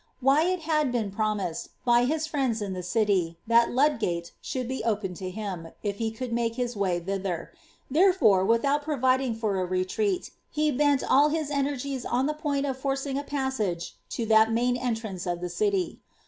Wyatt 0.19 0.61
had 0.61 0.91
been 0.91 1.11
promised, 1.11 1.69
by 1.85 2.05
his 2.05 2.25
friends 2.25 2.59
in 2.59 2.73
the 2.73 2.81
city, 2.81 3.37
tliat 3.47 3.69
Ludgate 3.69 4.31
should 4.41 4.67
be 4.67 4.83
opened 4.83 5.15
to 5.17 5.29
him, 5.29 5.67
if 5.83 5.97
he 5.97 6.09
could 6.09 6.33
make 6.33 6.55
his 6.55 6.75
way 6.75 6.99
thither; 6.99 7.51
therefore, 7.87 8.43
Without 8.43 8.81
providing 8.81 9.35
for 9.35 9.61
a 9.61 9.65
retreat, 9.67 10.31
he 10.49 10.71
bent 10.71 11.03
all 11.03 11.29
his 11.29 11.51
energies 11.51 12.03
on 12.03 12.25
the 12.25 12.33
point 12.33 12.65
of 12.65 12.79
forcing 12.79 13.19
a 13.19 13.23
passage 13.23 13.95
to 14.09 14.25
that 14.25 14.51
main 14.51 14.75
entrance 14.75 15.27
of 15.27 15.39
the 15.39 15.49
city. 15.49 15.99